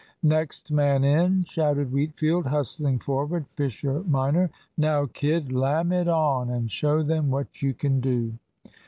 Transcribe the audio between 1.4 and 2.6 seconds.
shouted Wheatfield,